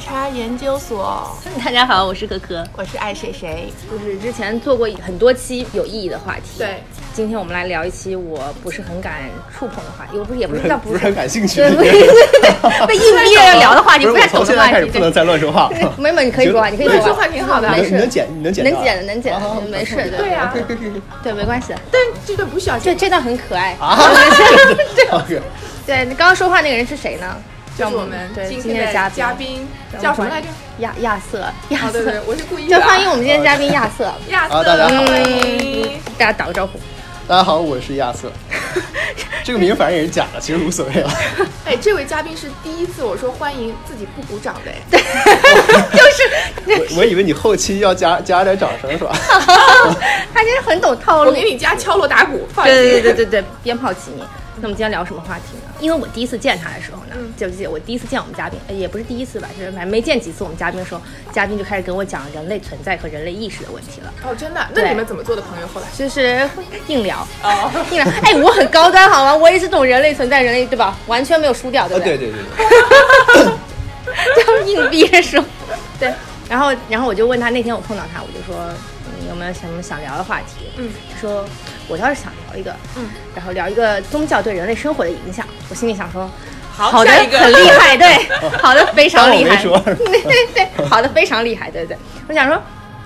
[0.00, 1.30] 时差研究所，
[1.62, 3.70] 大家好，我是可可，我是爱谁谁。
[3.90, 9.24] 就是之前做过很多期有意义的话题，对，今天我们来聊一期我不是很敢
[9.54, 11.70] 触碰的话题，我不是也不不是叫不是很感兴趣对，。
[11.70, 11.90] 不对
[12.88, 15.68] 被硬逼着要聊的话题，不是，太懂的话题现在开始，不能再乱说话。
[15.68, 20.54] 对没有，你可以说话，你可以说说话挺好的没事，你能剪，你能剪，能剪的，能剪的啊，没事，对呀、
[21.22, 23.76] 对，没关系，但这段不需要剪，这这段很可爱。
[23.78, 23.98] 啊。
[25.86, 27.36] 对你刚刚说话那个人是谁呢？
[27.78, 29.66] 就是我们今天的嘉宾嘉宾
[30.00, 30.48] 叫什么来着？
[30.78, 32.88] 亚亚瑟，亚哦，对对，瑟，我是故意就的啊。
[32.88, 35.98] 欢迎我们今天嘉宾亚瑟，亚瑟，大家好欢迎。
[36.18, 36.78] 大家打个招呼。
[37.26, 38.30] 大家好，我是亚瑟。
[39.42, 41.10] 这个名反正也是假的，其实无所谓了。
[41.64, 45.00] 哎，这位嘉宾是第一次我说欢迎自己不鼓掌的，对，
[45.96, 49.16] 就是我我以为你后期要加加点掌声是吧？
[50.34, 51.30] 他真是很懂套路。
[51.30, 54.24] 我给你加敲锣打鼓，放心对对对对对，鞭炮齐鸣。
[54.62, 55.72] 那我们今天聊什么话题呢？
[55.80, 61.00] 因为我第一次见他的时候呢，嗯记不记得我第一次见我们嘉宾，呃也不是第一次吧，就是反正没见几次我们嘉宾的时候，
[61.32, 64.60] 嘉宾就开始跟我讲人类存在和人类意识的问题了，哦，真的？
[64.74, 65.66] 那你们怎么做的朋友？
[65.68, 66.46] 后来就是
[66.88, 67.26] 硬聊。
[67.42, 69.34] 哦， 硬聊，哎，我很高端好吗？
[69.34, 70.96] 我也是懂人类存在，人类对吧？
[71.06, 72.38] 完全没有输掉，对啊，不对对对
[74.36, 75.42] 对， 就硬逼着说，
[75.98, 76.12] 对。
[76.48, 78.60] 然后，然后我就问他，那天我碰到他，我就说
[79.20, 80.66] 你有没有什么想聊的话题？
[80.78, 81.44] 嗯，他说
[81.90, 85.44] 我倒是想聊一个，嗯，然后聊一个宗教对人类生活的影响。
[85.68, 86.30] 我心里想说，
[86.72, 88.08] 好好的，很厉害，对，
[88.62, 91.96] 好的， 非常厉害，对对对，好的，非常厉害，对对。
[92.28, 92.60] 我想说。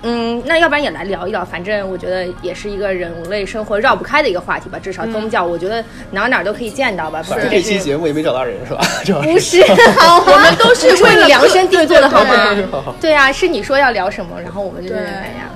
[0.07, 4.77] 嗯，那要不然也来聊一聊，反正我觉得也是一个人类生活绕不开的一个话题吧。
[4.77, 7.23] 至少宗教，我觉得哪哪都可以见到吧。
[7.23, 8.81] 不反正是这期节目也没找到人是吧？
[9.23, 9.61] 不是？
[9.63, 12.95] 我们都是为了量身定做的，好对对吗对好好？
[13.01, 15.49] 对啊，是你说要聊什么，然后我们就是对哎呀，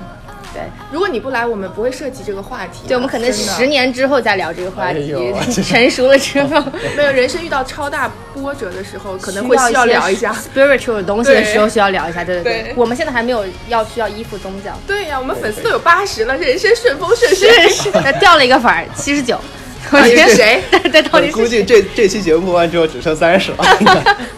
[0.52, 2.88] 对，如果你不来，我们不会涉及这个话题。
[2.88, 6.62] 对，我们可能十年之后再聊这个话题哎，成熟了之后，
[6.96, 10.34] 没有人生遇到超大波折的时候，可能会需要聊一下。
[10.34, 17.68] spiritual 的东西的时候需要聊一下，对对对我们现在还没有要需要依附宗教，对呀、我们粉丝都有八十了，人生顺风顺水。
[17.68, 19.38] 是是， 掉了一个粉儿，七十九。
[19.90, 20.62] 到底是谁？
[20.70, 23.56] 对 对，到底估计这这期节目播完之后只剩三十了。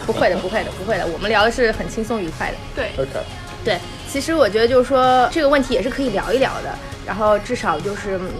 [0.06, 1.06] 不会的，不会的，不会的。
[1.06, 2.54] 我们聊的是很轻松愉快的。
[2.76, 3.10] 对，OK，
[3.64, 3.78] 对，
[4.12, 8.18] 其实我觉得就是说这个问题也是可以聊一聊的，然后至少就是。
[8.18, 8.30] 嗯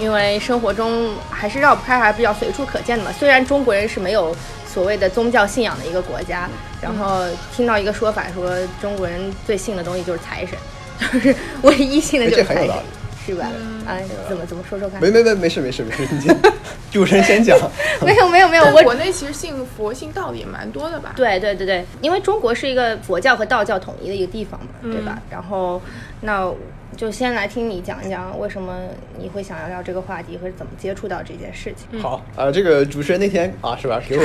[0.00, 3.12] 因为生活中还是绕不开，还是比较随处可见的嘛。
[3.16, 4.36] 虽然中国人是没有
[4.66, 6.50] 所谓的宗教信仰的一个国家，
[6.82, 7.22] 然后
[7.54, 8.50] 听到一个说法说
[8.82, 10.58] 中国人最信的东西就是财神，
[11.12, 12.86] 就是唯一信的就是财神哎这很有道理，
[13.24, 13.46] 是吧？
[13.86, 13.98] 啊，
[14.28, 15.00] 怎么怎么说说看？
[15.00, 16.36] 没没没没事没事没事，你先
[16.92, 17.58] 主持人先讲。
[18.04, 21.12] 没有没有没有，我国内其实信佛、信道的也蛮多的吧？
[21.16, 25.18] 对对对对，因为中国是一个佛教和道教统一的一个地方嘛，对吧？
[25.30, 25.80] 然后，
[26.20, 26.50] 那
[26.96, 28.74] 就先来听你讲一讲，为什么
[29.18, 32.00] 你会想要聊这个话题，和怎么接触到这件事情。
[32.00, 34.22] 好啊，这个主持人那天啊是吧，给我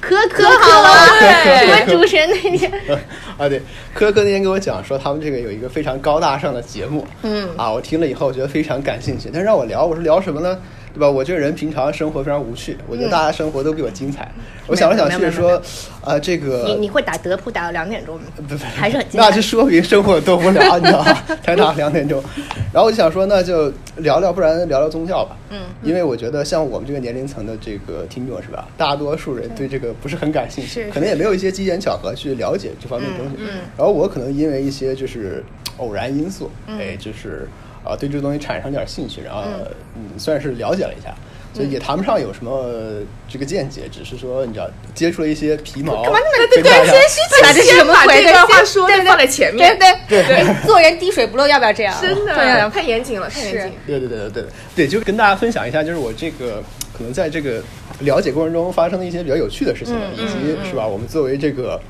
[0.00, 2.70] 可可好了， 对因为主持人那天，
[3.38, 3.60] 啊，对，
[3.94, 7.48] 科科那天跟我讲说他们这个有一个非常高大上的节目，嗯。
[7.56, 10.58] 啊，我听了以后我觉得非常感兴趣，但是让我聊，我说聊什么呢？
[10.92, 11.08] 对吧？
[11.10, 14.30] 我这个人平常生活非常无趣，我觉得大家生活都比我精彩。
[14.66, 15.60] 我想来想去说，
[16.04, 18.22] 呃，这个你你会打德扑打到两点钟吗？
[18.36, 21.18] 不不，还是很精彩那就说明生活有多无聊，你知道吗？
[21.42, 22.22] 才打两点钟，
[22.72, 25.36] 然后我就想说，那就聊聊，不然聊聊宗教吧。
[25.50, 33.34] 嗯，因为我觉得像我们这个年龄层的这个听众是吧，大多数人对这个不是很感兴趣，可能也没有一些机缘巧合去了解这方面的东西。
[33.38, 35.44] 嗯嗯然后我可能因为一些就是
[35.78, 37.48] 偶然因素，嗯哎，就是
[37.84, 39.42] 啊对这个东西产生点兴趣，然后
[39.96, 41.14] 嗯算是了解了一下。
[41.52, 42.64] 所以也谈不上有什么
[43.28, 47.52] 这个见解，只是说你知道接触了一些皮毛，干嘛那么跟大家谦虚起来？
[47.52, 47.92] 这是什么？
[48.06, 51.92] 这段话说的对对放在前面对对对，做人滴水不漏，要不要这样？
[52.00, 53.72] 真的对对对太严谨了，太严谨。
[53.84, 54.44] 对对对对对
[54.76, 56.62] 对，就跟大家分享一下，就是我这个
[56.96, 57.60] 可能在这个
[58.02, 61.80] 了解过程中发生的一些比较有趣的事情，嗯以及是吧，我们作为这个。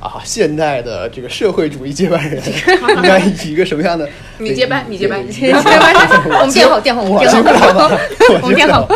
[0.00, 2.40] 啊，现代的这个社会主义接班人
[2.96, 4.08] 应该以一个什么样的？
[4.40, 5.60] 你接班对你接班你接班
[6.40, 7.98] 我们电后电后我我们电后 接不了吗？
[8.42, 8.88] 我们电后。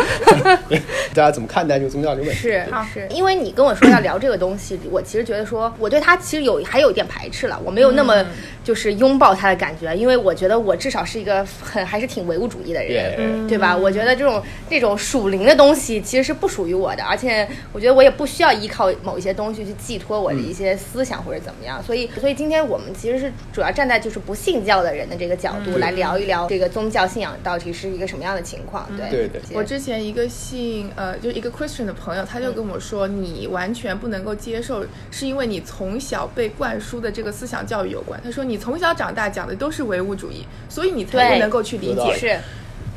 [1.13, 2.41] 大家怎么看待这个宗教这个问题？
[2.41, 8.25] 是是，因为你跟我说要聊这个东西，我其实觉得说我对他其实有还有一点排斥了，我没有那么
[8.63, 13.15] 就是拥抱他的感觉，因为我觉得我至少是一个很还是挺唯物主义的人。
[13.17, 13.75] 嗯对吧？
[13.75, 21.81] 我觉得这种这种属灵的东西其实是不属于我的，而且我觉得我也不需要依靠某一些东西去寄托我的一些思想或者怎么样。
[21.83, 28.87] 所以，所以今天我们其实是主要站在就是不信教的人的这个角度来聊一聊这个宗教信仰到底是一个什么样的情况。
[28.95, 38.19] 对对对我之前一个信呃，就一个 Christian 的朋友，他就跟我说，你完全不能够接受，是因为你从小被灌输的这个思想教育有关。
[38.23, 42.15] 他说你从小长大讲的都是唯物主义，所以你才不能够去理解。
[42.15, 42.39] 是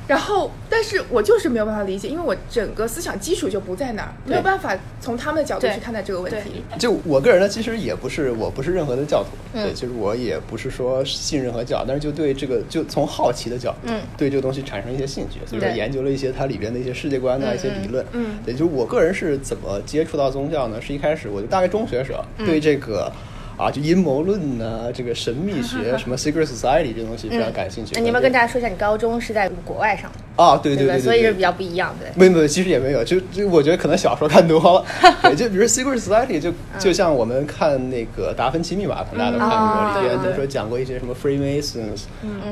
[0.06, 6.62] 然后，但是我就是没有办法理解，因为我整个思想基础就不在那儿，没有办法从他们的角度去看待这个问题。
[6.78, 20.80] 就我个人呢，其实也不是，我不是任何的教徒，嗯对，其实我也不是说信任何教，但是就对这个，就从好奇的角度，嗯对这个东西产生一些兴趣，所以说研究了一些它里边的一些世界观的一些理论，嗯对，就我个人是怎么接触到宗教呢？
[20.80, 23.10] 是一开始我就大概中学时候嗯对这个。
[23.56, 27.92] 啊，就阴谋论呐、这个神秘学， 什么 secret society 这东西非常感兴趣。
[27.94, 30.92] 那你们跟大家说一下，你高中是在国外上的，啊，对对吧？
[30.94, 32.08] 对，所以是比较不一样，对。
[32.14, 34.84] 没有没有，其实也没有，就就我觉得可能小说看多了，
[35.22, 42.02] 对，就比如说 Secret Society，就就像我们看那个达芬奇密码，可能大家都看过，哦里边就是说讲过一些什么 Freemasons，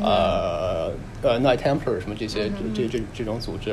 [0.03, 0.91] 呃
[1.23, 3.71] 呃 Knight Templar 什么这些这这这这种组织。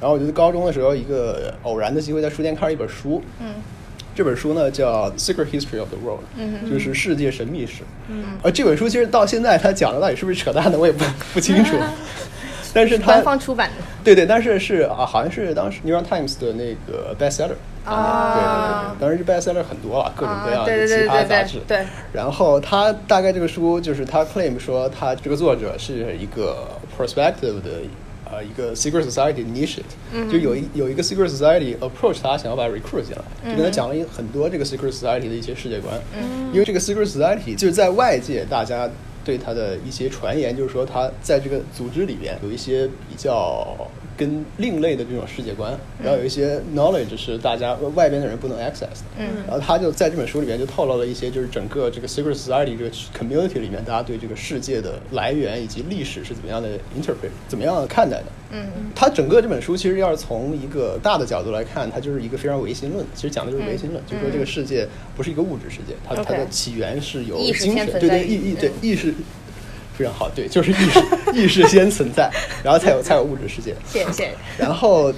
[0.00, 3.46] 然后我觉得高中的时候，一个偶然的机会在书店看了一本书，嗯
[4.14, 7.82] 这本书呢叫《Secret History of the World》，嗯就是世界神秘史。
[8.08, 11.04] 嗯，而这本书其实到现在它讲的到底是不是扯淡的，我也不
[11.34, 11.76] 不清楚。
[12.74, 13.76] 但是它官方出版的。
[14.02, 17.54] 对对，但是是啊，好像是当时《New York Times》的那个 bestseller。
[17.84, 18.46] 啊对对
[18.94, 21.58] 对，当时这 bestseller 很多了，各种各样啊对对对的其他对对杂志。
[21.66, 27.82] 对然后他大概这个书就是他 claim 说他这个作者是一个 perspective 的
[28.32, 36.00] 呃一个 secret society initiate，、就有一有一个 secret society approach 他想要把 recruit 进来，就跟他讲了一很多这个 secret society 的一些世界观。
[36.52, 38.90] 因为这个 secret society 就是在外界大家
[39.24, 43.76] 对他的一些传言，就是说他在这个组织里边有一些比较
[44.22, 49.18] 跟另类的这种世界观，然后有一些 knowledge 是大家外边的人不能 access 的。
[49.18, 58.24] 嗯然后他就在这本书里面就透露了一些，就是整个这个 secret society 这个 community 里面，大家对这个世界的来源以及历史是怎么样的 interpret，怎么样看待的。
[58.54, 63.04] 嗯他整个这本书其实要是从一个大的角度来看，它就是一个非常唯心论。
[63.14, 64.86] 其实讲的就是唯心论，就是说这个世界
[65.16, 69.14] 不是一个物质世界，它它的起源是由精神，对对意意对嗯意识
[70.02, 71.00] 非常好，对，就是意识
[71.32, 72.28] 意识先存在，
[72.64, 73.74] 然后才有才有物质世界。
[73.86, 74.30] 谢谢。
[74.58, 75.12] 然后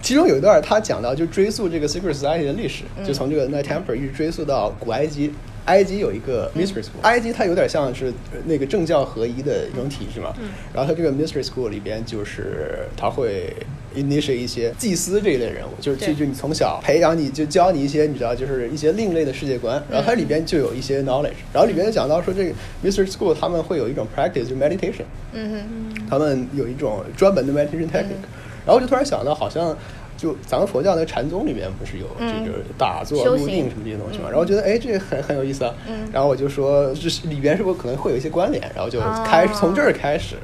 [0.00, 5.32] 其中有一段他讲到，就追溯这个 secret society 的历史，嗯就从这个 Knight Templar 一直追溯到古埃及。
[5.66, 10.32] 埃及有一个嗯 mystery school，、埃及它有点像是呃那个政教合一的一种体制嘛。
[10.40, 13.54] 嗯然后它这个 mystery school 里边，就是它会
[13.96, 22.54] initiate 一些祭司这一类人物，就是就就你从小培养你就教你一些你知道就是一些另类的世界观，然后它里边就有一些 knowledge，然后里边就讲到说这个
[22.84, 28.22] mystery school 他们会有一种 practice 就 meditation，嗯哼，他们有一种专门的 meditation technique，、
[28.64, 29.76] 然后我就突然想到，好像
[30.16, 34.28] 就咱们佛教那禅宗里面不是有这个打坐、入定什么这些东西嘛？
[34.28, 35.74] 然后觉得哎，这个很很有意思啊。
[35.88, 38.62] 嗯然后我就说，这是里边是不是可能会有一些关联？
[38.74, 40.36] 然后就开始、哦从这儿开始。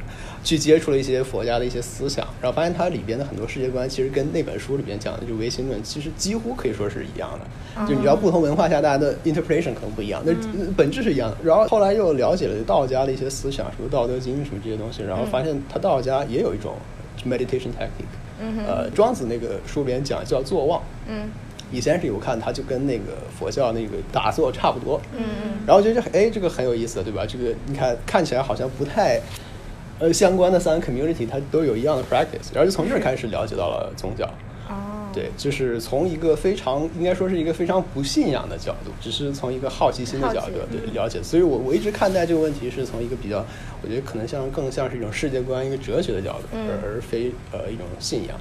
[0.47, 7.85] 去接触了一些佛家的一些思想，然后发现它里边的很多世界观其实跟那本书里边讲的就唯心论，其实几乎可以说是一样的。
[7.85, 10.33] 就你知道不同文化下大家的 interpretation 可能不一样，那、
[10.77, 11.37] 本质是一样的。
[11.43, 16.77] 然后后来又了解了道家的一些思想，什么《道德经》什么这些东西，然后发现他道家也有一种
[17.27, 18.15] meditation technique。
[18.65, 20.81] 呃，庄子那个书里边讲叫坐忘。
[21.09, 21.29] 嗯
[21.75, 23.07] essentially 我看它就跟那个
[23.37, 25.01] 佛教那个打坐差不多。
[25.19, 27.27] 嗯嗯然后觉得哎，这个很有意思，对吧？
[27.27, 29.21] 这个你看看起来好像不太，
[29.99, 34.27] 呃，相关的三个 community 它都有一样的 practice，然后就从这儿开始了解到了宗教。
[34.69, 41.23] 哦，对，就是从一个非常应该说是一个非常不信仰的角度，只是从一个好奇心的角度对了解。
[41.23, 43.45] 所以我我一直看待这个问题是从一个比较，
[43.83, 48.37] 我觉得可能像更像是一种世界观、一个哲学的角度，嗯而而非呃一种信仰。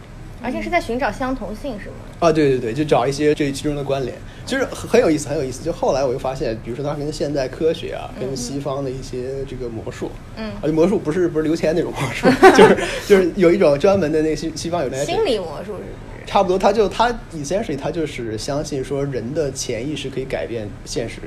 [0.46, 1.96] 而且是在寻找相同性，是吗？
[2.20, 5.64] 啊，对对对，就找一些这其中的关联，就是很很有意思，很有意思。
[5.64, 15.84] 就后来我又发现，比如说它跟现代科学啊，跟西方的一些这个魔术，嗯而且魔术不是不是刘谦那种魔术，就是就是有一种专门的那个西西方有那心理魔术是不是？
[16.26, 21.22] 差不多，他就他 essentially 他就是相信说人的潜意识可以改变现实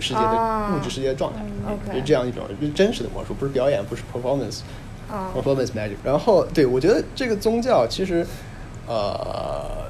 [0.00, 2.42] 世界的啊物质世界的状态，嗯，OK 就这样一种
[2.74, 4.60] 真实的魔术，不是表演，不是 performance。
[5.34, 5.96] Performance magic。
[6.04, 8.26] 然后，对我觉得这个宗教其实，
[8.86, 9.86] 呃，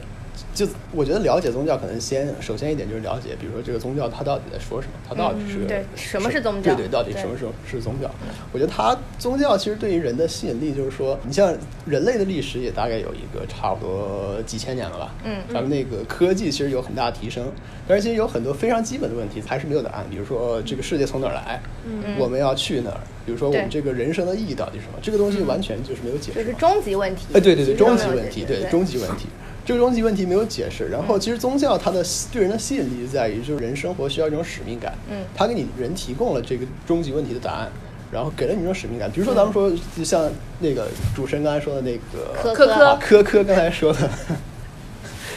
[0.56, 6.74] 就我觉得了解宗教可能先首先一点就是了解，比如说这个宗教它到底在说什么，它到底是个、嗯对什么是宗教？
[6.74, 8.10] 对对，到底什么时候是宗教？
[8.52, 17.52] 我觉得它宗教其实对于人的吸引力就是说，你像人类的历史也大概有一个差不多几千年了吧，嗯咱们那个科技其实有很大的提升，
[17.86, 22.16] 但是其实有很多非常基本的问题还是没有答案，比如说这个世界从哪儿来，嗯。
[22.18, 26.44] 我们要去哪儿，比如说我们这个人生的意义到底是什么，这个东西完全就是没有解释嘛。
[26.46, 27.26] 就是终极问题。
[27.34, 28.70] 哎，对对对，终极问题，对对。
[28.70, 29.26] 终极问题，
[29.66, 30.88] 这个终极问题没有解释。
[30.88, 34.94] 然后，其实宗教它的对人的吸引力在于，就是人生活需要一种使命感。
[35.10, 37.68] 嗯它给你人提供了这个终极问题的答案，
[38.12, 39.10] 然后给了你一种使命感。
[39.10, 40.30] 比如说，咱们说，就像
[40.60, 44.08] 那个主持人刚才说的那个科科科科刚才说的，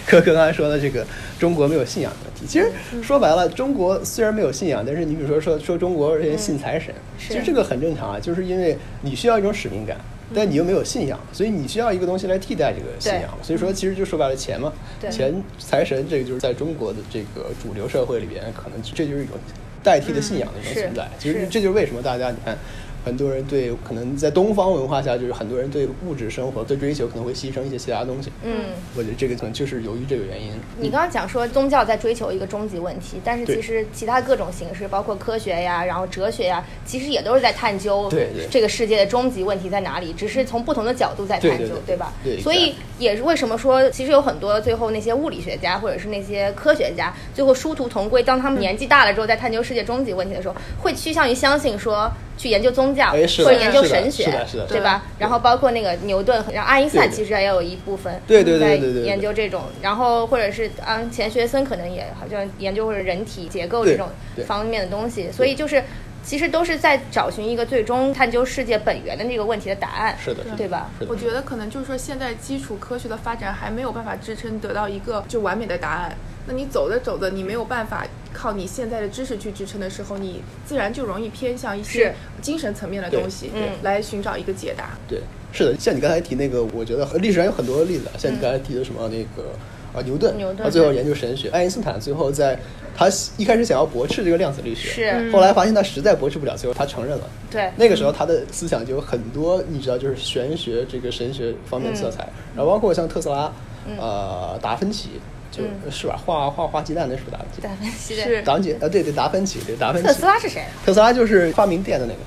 [0.05, 1.05] 科科刚才说的这个
[1.39, 2.71] 中国没有信仰的问题，其实
[3.01, 9.97] 说白了，中国虽然没有信仰，但是你比如说说说中国人信财神，其实这个很正常啊，就是因为你需要一种使命感。
[10.33, 13.37] 但你又没有信仰，所以你需要一个东西来替代这个信仰。
[13.41, 14.71] 所以说，其实就说白了，钱嘛，
[15.11, 19.35] 钱财神这个就是在中国的这个主流社会里边，可能这就是一种
[19.83, 21.09] 代替的信仰的一种存在。
[21.19, 22.57] 其实这就是为什么大家你看。
[23.05, 28.31] 很多人对可能在东方文化下，就是很多人对物质生活的追求可能会牺牲一些其他东西。
[28.43, 28.53] 嗯，
[28.95, 30.51] 我觉得这个可能就是由于这个原因。
[30.77, 38.11] 你刚刚讲说宗教在追求一个终极问题，但是其实其他各种形式，包括科学呀，然后哲学呀，其实也都是在探究
[38.51, 42.13] 这个世界的终极问题在哪里，只是从不同的角度在探究，对吧？
[42.23, 42.39] 对。
[42.41, 52.11] 所以也是为什么说，其实有很多最后那些物理学家或者是那些科学家，最后殊途同归，当他们年纪大了之后，在探究世界终极问题的时候，会趋向于相信说。
[52.39, 54.23] 去研究宗教，或者研究神学，
[54.69, 55.03] 对吧？
[55.19, 64.07] 然后包括那个牛顿，然后爱因斯坦其实也有一部分在研究这种，然后或者是啊钱学森可能也好像研究或者人体结构这种
[64.47, 65.83] 方面的东西，所以就是
[66.23, 70.89] 其实都是在找寻一个最终探究世界本源的那个问题的答案，是的，对吧？
[71.07, 76.15] 我觉得可能就是说现在基础科学的发展还没有办法支撑得到一个就完美的答案。
[76.47, 83.51] 那你走着走着，你没有办法靠你现在的知识去支撑的时候，你自然就容易偏向一些精神层面的东西，
[83.83, 84.97] 来寻找一个解答。
[85.07, 85.19] 对，
[85.51, 89.51] 是的，像你刚才提那个，我觉得历史上有很多例子，像你刚才提的什么那个
[89.93, 92.57] 啊牛顿，他最后研究神学；爱因斯坦最后在
[92.95, 97.23] 他一开始想要驳斥这个量子力学，是后来发现他实在驳斥不了，最后他承认了。
[97.49, 103.51] 对，那个时候他的思想就有很多，你知道，就是玄学这个神学方面色彩，然后包括像特斯拉，
[103.97, 105.19] 呃，达芬奇。
[105.51, 107.59] 就是吧，画画画鸡蛋那是不是达芬奇？
[107.59, 110.07] 达芬奇是达芬奇，呃，对对，达芬奇，对达芬奇。
[110.07, 110.63] 特斯拉是谁？
[110.85, 112.19] 特斯拉就是发明电的那个。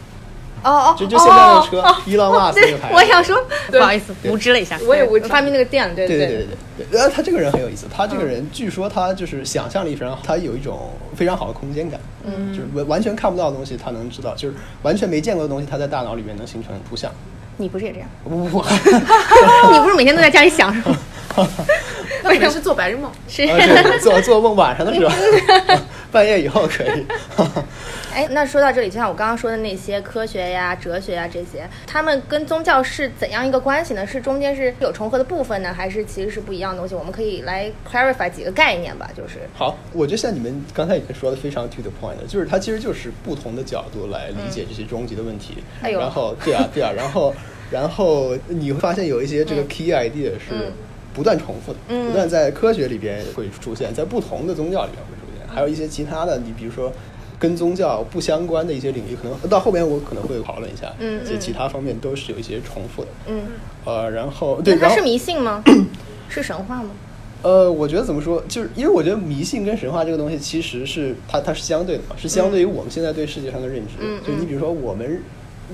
[0.63, 2.91] 哦哦，就就现在的车，伊朗马斯那个牌。
[2.93, 3.37] 我想说，
[3.71, 4.79] 不好意思，无知了一下。
[4.87, 6.47] 我也无知发明那个电，对对对对
[6.79, 6.87] 对。
[6.91, 17.11] 然后他这个人很有意思，他这个人据说他就是想象力非常好，他有一种非常好的空间感，嗯，就是完完全看不到的东西他能知道，就是完全没见过的东西他在大脑里面能形成图像。
[17.59, 18.09] 你不是也这样？
[18.25, 18.65] 我，
[19.73, 20.97] 你不是每天都在家里想是吗？
[22.51, 23.11] 是做白日梦？
[23.29, 23.47] 是
[24.01, 25.15] 做做梦晚上的时候，
[26.13, 27.07] 半夜以后可以。
[28.15, 34.07] 哎，那说到这里，就像我刚刚说的那些科学呀、哲学呀这些，他们跟宗教是怎样一个关系呢？
[34.07, 36.95] 是中间是有重合的部分呢，还是其实是不一样的东西？
[36.95, 39.39] 我们可以来 clarify 几个概念吧，就是。
[39.55, 45.65] 好，我觉得像你们刚才已经说的非常 to the point 就是它其实就是不同的角度来理解这些终极的问题。
[45.81, 45.99] 哎呦。
[45.99, 47.35] 然后，对啊，对啊，然后，
[47.71, 50.71] 然后你会发现有一些这个 key idea 是
[51.15, 55.22] 不断重复的，不断在科学里边会出现，在不同的宗教里边会出现，
[55.55, 56.93] 还有一些其他的，你比如说。
[57.39, 63.43] 跟宗教不相关的一些领域，可能到后边我可能会讨论一下，嗯，一些其他方面都是有一些重复的，嗯，
[63.85, 65.61] 呃，然后对，它是迷信吗？
[66.31, 66.91] 是神话吗？
[67.43, 73.95] 呃，我觉得怎么说，就是因为我觉得迷信跟神话这个东西其实是它它是相对的嘛，是相对于我们现在对世界上的认知，
[74.25, 75.21] 就你比如说我们。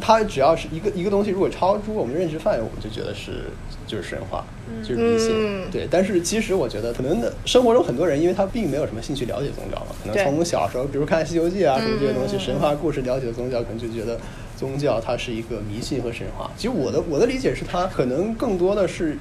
[0.01, 3.45] 它只要是一个一个东西，如果超出我们认知范围，我们就觉得是
[3.87, 4.45] 就是神话，
[4.83, 5.71] 就是迷信。
[5.71, 14.19] 对，但是其实我觉得，可能生活中很多人，因为他并没有什么兴趣了解宗教嘛，可能从小时候，比如看《西游记》啊什么这些东西，神话故事了解的宗教，可能就觉得
[14.57, 16.51] 宗教它是一个迷信和神话。
[16.57, 19.17] 其实我的我的理解是，它可能更多的是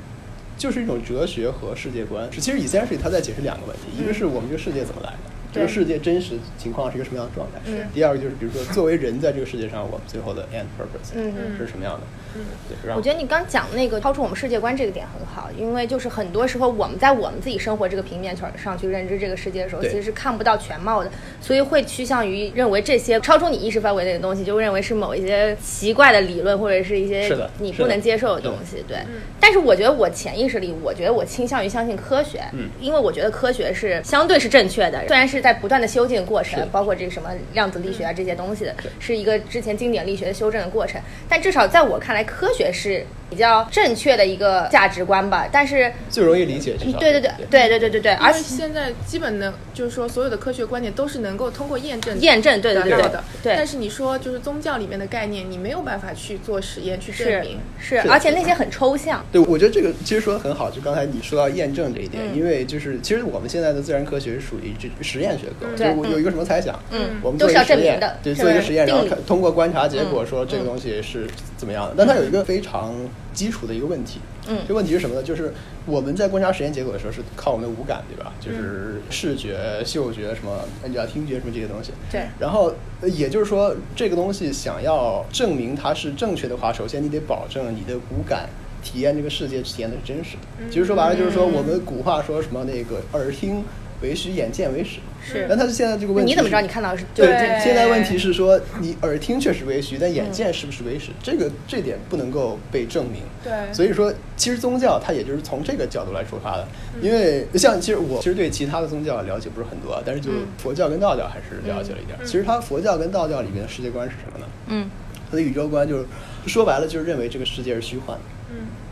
[0.57, 2.29] 就是一种哲学和世界观。
[2.31, 5.17] 其实 essentially 它在解释两个问题，一个是我们这个世界怎么来的。
[5.57, 7.59] 这个世界真实情况是一个什么样的状态？
[7.65, 7.87] 嗯。
[7.93, 11.17] 第二个就是，比如说，作为人在这个世界上，我们最后的 end purpose
[11.57, 12.01] 是什么样的？
[12.35, 12.41] 嗯。
[12.83, 12.93] 对。
[12.95, 21.09] 我觉得你刚讲那个超出我们世界观这个点很好，因为就是很多时候我们在我们自己生活这个平面上上去认知这个世界的时候，其实是看不到全貌的，
[21.41, 27.27] 所以会趋向于认为这些超出你意识范围内的东西，就认为是某一些奇怪的理论或者是一些
[27.59, 28.83] 你不能接受的东西。
[28.87, 28.97] 对。
[29.39, 35.41] 但是我觉得我潜意识里，我觉得我倾向于相信科学，嗯，因为我觉得科学是相对是正确的，虽然是。
[35.47, 40.99] 在不断的修进过程，包括这个什么量子力学啊这些东西的，是一个之前经典力学的修正的过程。
[41.29, 43.05] 但至少在我看来，科学是。
[43.29, 46.77] 比较正确的一个价值观吧，但是最容易理解。
[46.77, 53.23] 对对对对对对对对，而且现在基本的，就是说所有的科学观点都是能够通过验证验证对对对的。
[53.43, 53.53] 对。
[53.55, 57.59] 但是你说就是宗教里面的概念，你没有办法去做实验去证明。
[57.79, 59.25] 是，而且那些很抽象。
[59.31, 60.71] 对，我觉得这个其实说的很好。
[60.71, 71.93] 就刚才你说到验证这一点，因为就是其实我们现在的自然科学是属于这实验学科，就有一个什么猜想，嗯，我们做一个实验，的，对，做一个实验，然后看通过观察结果说这个东西是怎么样的。
[71.97, 72.95] 但它有一个非常。
[73.37, 75.21] 基础的一个问题，嗯，这问题是什么呢？
[75.21, 75.53] 就是
[75.85, 78.33] 我们在观察实验结果的时候，是靠我们的五感，对吧？
[78.41, 81.91] 就是视觉、嗅觉什么，你要听觉什么这些东西。
[82.11, 82.23] 对。
[82.39, 88.49] 然后，也就是说，这个东西想要证明它是正确的话，首先你得保证你的五感
[88.81, 90.67] 体验这个世界体验的是真实的。
[90.71, 93.63] 其实说白了，就是说我们古话说什么那个耳听。
[94.01, 94.99] 为虚，眼见为实。
[95.29, 97.27] 是但他是现在这个问题，你怎么知道你看到的是对，
[97.61, 101.09] 现在问题是说，你耳听确实为虚，但眼见是不是为实？
[101.21, 103.23] 这个这点不能够被证明。
[103.43, 106.65] 对所以说，其实宗教它也就是从这个角度来出发的。
[107.01, 112.17] 因为像其实我其实对其他的宗教了解不是很多啊，但是就嗯佛教跟道教还是了解了一点。
[112.23, 114.45] 其实它佛教跟道教里面的世界观是什么呢？
[114.67, 114.89] 嗯
[115.29, 116.05] 它的宇宙观就是
[116.45, 118.23] 说白了就是认为这个世界是虚幻的。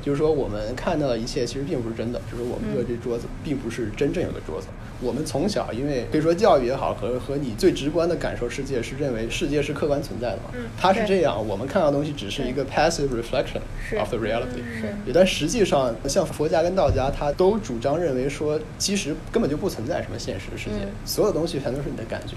[0.05, 4.67] 嗯就是说，我们看到的一切其实并不是真的，就是我们坐这桌子并不是真正有的桌子。
[5.01, 13.59] 我们从小因为可以说教育也好，和和你最直观的感受世界是认为世界是客观存在的嘛，嗯它是这样，我们看到的东西只是一个 passive reflection
[13.99, 14.61] of the reality。
[14.79, 22.35] 是对，但实际上，像佛家跟道家，它都主张认为说，其实根本就不存在什么现实世界，嗯所有东西全都是你的感觉。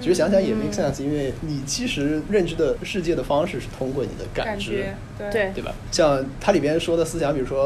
[0.00, 4.84] 其实想想也 make sense，因为你其实认知的世界的方式是通过你的感知。
[5.18, 5.74] 感对对对吧？
[5.90, 7.64] 像它里边说的思想，比如说，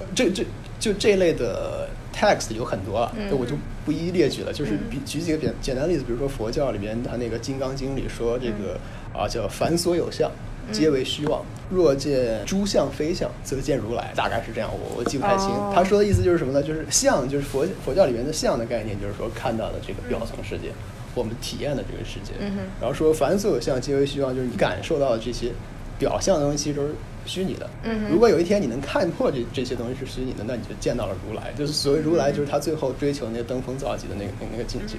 [0.00, 0.44] 呃这这
[0.80, 3.54] 就这类的 text 有很多了，嗯我就
[3.84, 4.52] 不一一列举了。
[4.52, 8.74] 就是比举几个简简单的例子，比如说佛教里边它那个《金刚经》里说这个、
[9.14, 10.30] 嗯啊叫凡所有相，
[10.70, 11.44] 皆为虚妄。
[11.70, 14.12] 若见诸相非相，则见如来。
[14.14, 15.48] 大概是这样，我我记不太清。
[15.48, 16.62] 哦他说的意思就是什么呢？
[16.62, 20.70] 就是相，就是佛佛教里面的相的概念，就是说看到的这个表层世界，
[21.18, 22.32] 我们体验的这个世界。
[22.40, 25.52] 嗯然后说凡所有相，皆为虚妄，就是你感受到的这些
[25.98, 26.94] 表象的东西，都是
[27.28, 27.68] 虚拟的。
[27.84, 31.52] 嗯如果有一天你能看破这这些东西是虚拟的，那你就见到了如来。
[31.56, 34.96] 就是所谓如来，就是他最后追求那个登峰造极的那个那个那个境界。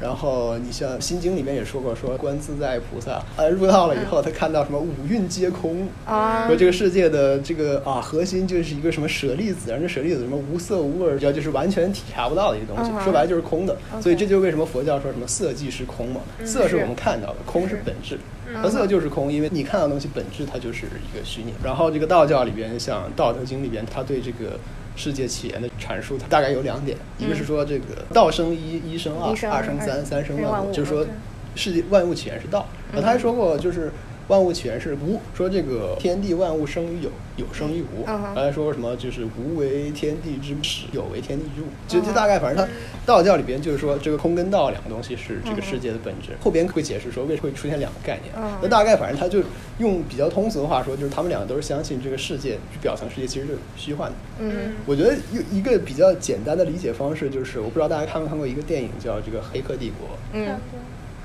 [0.00, 13.76] 然后你像《心经》里面也说过，说观自在菩萨，呃入道了以后，他看到什么五蕴皆空，啊说这个世界的这个啊核心就是一个什么舍利子，然后这舍利子什么无色无味，叫就是完全体察不到的一个东西嗯，说白了就是空的。
[14.00, 18.18] 所以这就是为什么佛教说什么色即是空嘛，色是我们看到的，空是本质。
[18.62, 21.52] 和色就是空，因为你看到的东西本质它就是一个虚拟。
[21.62, 24.58] 然后这个道教里边，像《道德经》里边，它对这个
[24.96, 31.06] 世界起源的阐述，它大概有两点，一个是说这个道生一，一生二二生三，三生万物，生万物就是说
[31.54, 32.66] 世界万物起源是道。
[32.92, 33.90] 然后他还说过，就是
[34.30, 38.04] 万物起源是无，说这个天地万物生于有，有生于无。
[38.06, 41.64] 嗯哼他还说什么，就是无为天地之始，有为天地之物。
[41.88, 42.70] 就嗯就大概反正他
[43.04, 46.28] 道教里边就是说，这个空跟道两个东西是这个世界的本质。
[46.40, 48.56] 后边会解释说为什么会出现两个概念嗯。
[48.62, 49.42] 那大概反正他就
[49.78, 54.16] 用比较通俗的话说，就是他们两个都是相信这个世界表层世界其实是虚幻的。
[54.38, 60.08] 嗯我觉得一一个比较简单的理解方式就是，我不知道大家看没看过一个电影叫这个《黑客帝国》。
[60.32, 60.56] 嗯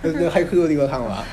[0.01, 1.25] 那那《黑客帝国》看过吧？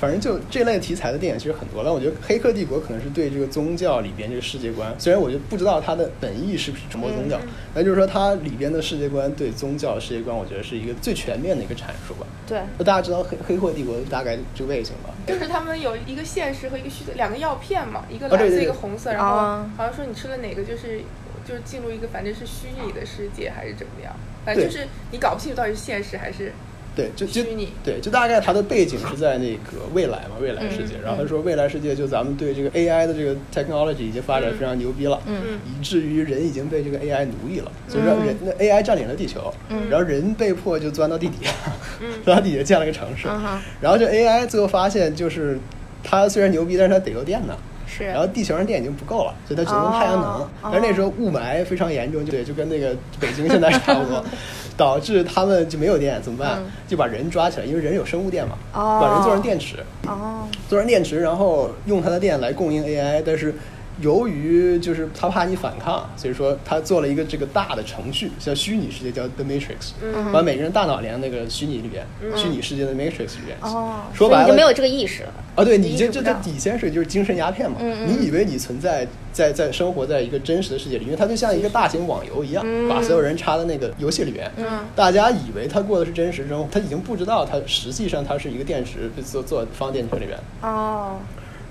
[0.00, 7.38] 反正就这类题材的电影其实很多，但我觉得《黑客帝国》可能是对这个宗教里边这个世界观，虽然我就不知道它的本意是不是传播宗教，
[7.74, 12.26] 那就是说它里边的世界观对宗教世界观，我觉得是一个最全面的一个阐述吧。
[12.46, 15.10] 对那大家知道黑《黑客帝国》大概这个类型吧？
[15.26, 21.00] 就是他们有一个现实和一个虚的两个药片嘛，一个蓝色哦对对对一个红色，然后哦好像说你吃了哪个就是
[21.46, 26.52] 就是进入一个反正是虚拟的世界还是怎么样，反正就是你搞不清楚到底是现实还是
[26.96, 27.42] 对，就就
[27.84, 30.96] 对，就大概它的背景是在那个未来嘛，未来世界。
[30.96, 35.58] 嗯然后他说未来世界就咱们对这个 AI 的这个 technology 已经发展非常牛逼了，嗯。
[35.66, 39.88] 以至于人已经被这个 AI 奴役了，所以说人那 AI 占领了地球，嗯。
[39.88, 41.52] 然后人被迫就钻到地底下，
[42.24, 45.58] 钻到地底下建了个城市，嗯然后这 AI 最后发现就是
[46.02, 47.56] 它虽然牛逼，但是它得用电呢。
[47.86, 48.04] 是。
[48.04, 50.24] 然后地球上电已经不够了，所以它只能用太阳能。
[50.24, 50.48] 哦。
[50.64, 54.24] 但是那时候雾霾非常严重，就对，就跟那个北京现在差不多，
[54.80, 56.56] 导致他们就没有电，怎么办？
[56.58, 63.54] 嗯就把人抓起来，因为人有生物电嘛，哦把人做成电池，哦做成电池，然后用它的电来供应 AI，但是。
[64.00, 70.32] 由于就是他怕你反抗，所以说他做了一个这个大的程序，叫虚拟世界，叫 The Matrix，、嗯。
[70.32, 73.56] 把每个人大脑连那个虚拟里边，虚拟世界的 Matrix 里边。
[73.60, 75.32] 哦，说白了你就没有这个意识了。
[75.56, 77.76] 啊，对，你你这这这意识不到底线是就是精神鸦片嘛？
[77.80, 82.88] 你以为你存在在在生活在一个真实的世界里，因为它就像一个大型网游一样，嗯。
[82.88, 84.50] 把所有人插在那个游戏里边。
[84.56, 84.66] 嗯。
[84.94, 91.18] 大家以为他过的是真实生活，他已经不知道他实际上他是一个电池做做放电池里边，哦，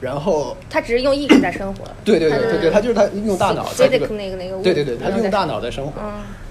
[0.02, 1.86] 然后他只是用意识在生活。
[2.04, 6.02] 对对对对对，他就是他用大脑在这个那个那个对对对，他用大脑在生活。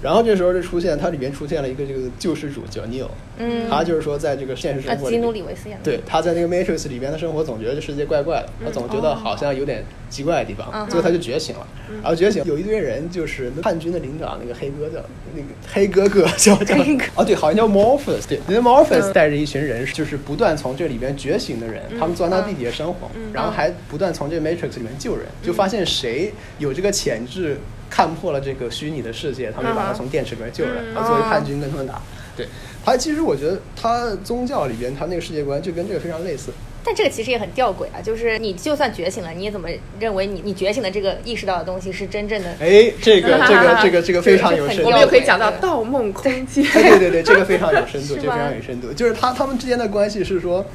[0.01, 3.07] 嗯然后这时候就出现，它里面出现了一个这个救世主叫 Neo，
[3.37, 3.69] 嗯。
[3.69, 5.83] 他就是说在这个现实啊，生活里面基努里维斯演的。
[5.83, 11.67] 对，他在那个 Matrix 里边的生活，总觉得这世界怪怪的，他总觉得好像有点奇怪的地方，嗯最后他就觉醒了。
[12.01, 15.03] 然后觉醒，有一堆人就是叛军的领长，那个黑哥叫
[15.35, 17.03] 那个黑哥哥叫 叫黑哥。
[17.15, 19.13] 哦，对，好像叫 Morpheus，对，那个 Morpheus 嗯。
[19.13, 27.57] 带着一群人，就是不断从这里边觉醒的人，他们钻到地底下生活，然后还不断从这个 Matrix 里面救人，就发现谁有这个潜质，
[27.89, 32.01] 看破了这个虚拟的世界，他们就把他从电池里面救出来，他作为叛军跟他们打。
[32.37, 32.47] 对
[32.85, 36.51] 他，其实我觉得他宗教里边他那个世界观就跟这个非常类似，
[36.85, 39.67] 但这个其实也很吊诡啊，就是你就算觉醒了，你也怎么
[39.99, 42.49] 认为你你觉醒的这个意识到的东西是真正的？
[42.61, 46.63] 哎，这个 这个这个这个非常有深度，我们又可以讲到《盗梦空间》。
[46.73, 48.93] 对对对，这个非常有深度， 这个非常有深度。
[48.93, 50.65] 就是他他们之间的关系是说，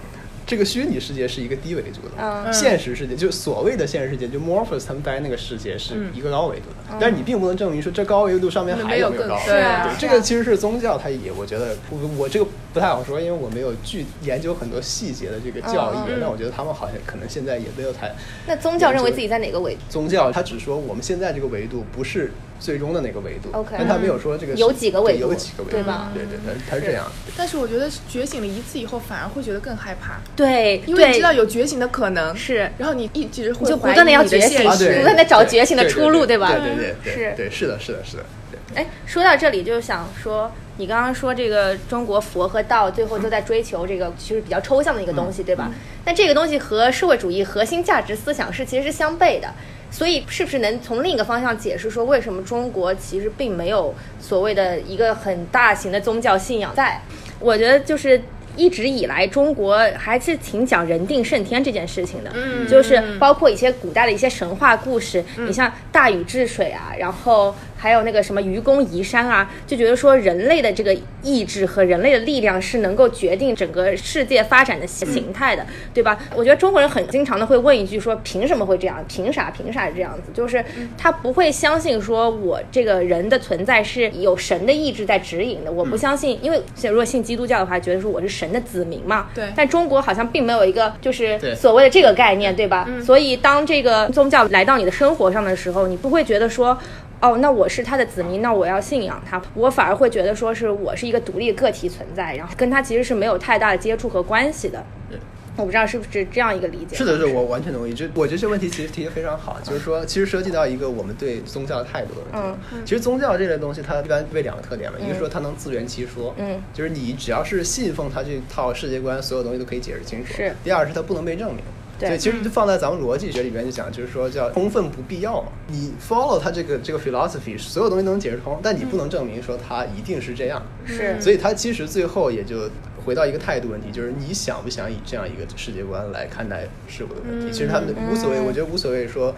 [0.46, 2.52] 这个虚拟世界是一个低维度的，嗯。
[2.52, 6.98] 现实世界就所谓的现实世界，就 Morpheus 他们待那个世界是一个高维度的，嗯。
[7.00, 9.46] 但是你并不能证明说这高维度上面还有没有高维度。
[9.46, 9.88] 更对啊。
[9.88, 16.18] 对，这个其实是宗教，它也我觉得我我这个不太好说，因为我没有具研究很多细节的这个教义，嗯。
[16.20, 18.12] 但我觉得他们好像可能现在也没有太
[18.48, 19.80] 那宗教认为自己在哪个维度？
[19.88, 26.10] 宗教，他只说我们现在这个维度不是最终的那个维度 OK 但他没有说这个有几个维度对有几个维度，对吧？
[26.12, 27.04] 对对对，它是这样。
[27.36, 32.68] 但是我觉得觉醒了一次以后，反而会觉得更害怕，对，因为你知道有觉醒的可能，是。
[32.76, 36.50] 然后你一直会就不断的要觉醒不断的找觉醒的出路对吧？
[36.50, 38.82] 对对对对，是对，是的，是的，是的，对。
[38.82, 45.70] 哎，说到这里，就是想说，你刚刚说这个中国佛和道最后都在追求这个，其实比较抽象的一个东西，对吧？
[46.04, 49.48] 但这个东西和社会主义核心价值思想是其实是相悖的，
[49.90, 57.00] 所以是不是能从另一个方向解释说，为什么中国其实并没有所谓的一个很大型的宗教信仰在？
[57.38, 58.20] 我觉得就是。
[58.56, 67.52] 一直以来，中国还是挺讲人定胜天这件事情的，嗯就是包括一些古代的一些神话故事，你像大禹治水啊，然后
[67.84, 76.18] 还有那个什么愚公移山啊，就觉得说人类的这个意志和人类的力量是能够决定整个世界发展的形态的，对吧？
[76.34, 79.04] 我觉得中国人很经常的会问一句说，凭什么会这样？
[79.06, 79.50] 凭啥？
[79.50, 80.32] 凭啥这样子？
[80.32, 80.64] 就是
[80.96, 92.88] 他不会相信说我这个人的存在是有神的意志在指引的，我不相信，因为如果信基督教的话，觉得说我是神的子民嘛，对但中国好像并没有一个就是所谓的这个概念，对吧？
[93.04, 96.78] 所以当这个宗教来到你的生活上的时候，你不会觉得说。
[97.20, 99.40] 哦，那我是他的子民，那我要信仰他。
[99.54, 104.84] 我反而会觉得说是我是一个独立个体存在，然后跟他其实是没有太大的接触和关系的。
[105.08, 105.18] 对
[105.56, 106.96] 我不知道是不是这样一个理解。
[106.96, 107.94] 是的，是我完全同意。
[107.94, 112.58] 就我觉得这个问题其实提的非常好，就是说，其实涉及到一个我们对宗教的态度的问题。
[112.72, 120.34] 嗯其实宗教这类东西，它一般为两个特点嘛，一个说它能自圆其说，嗯，就是你只要是信奉它这套世界观，所有东西都可以解释清楚。
[120.34, 121.62] 是第二是它不能被证明。
[121.98, 125.48] 对所以其实就放在咱们逻辑学里边就讲，就是说叫充分不必要嘛。
[125.68, 130.62] 你 follow 他这个这个 philosophy，所有东西都能解释通，但你不能证明说它一定是这样。
[130.84, 132.70] 是，所以它其实最后也就
[133.04, 137.52] 回到一个态度问题，就是你想不想以这样一个世界观来看待事物的问题。
[137.52, 139.34] 其实他们无所谓，我觉得无所谓说。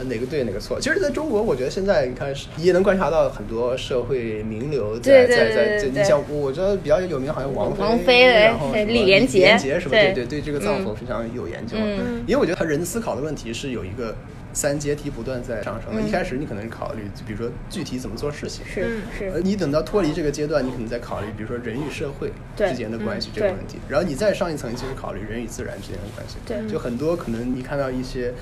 [0.00, 0.80] 呃哪个对哪个错？
[0.80, 11.76] 其实，在中国，我觉得现在你看，你也能观察到很多社会名流在在在你像我觉得比较有名，好像王王菲然后李连杰连杰什么，对对对对，这个藏佛非常有研究。
[11.78, 14.14] 嗯因为我觉得他人思考的问题是有一个
[14.52, 16.00] 三阶梯不断在上升的。
[16.00, 19.00] 嗯一开始你可能是考虑，比如说具体怎么做事情，是
[19.32, 26.36] 呃，是，你等到脱离这个阶段，你可能在考虑，比如说人与社会之间的关系嗯这个问题，然后你再上一层，就是考虑人与自然之间的关系。
[26.46, 28.32] 对就很多可能你看到一些，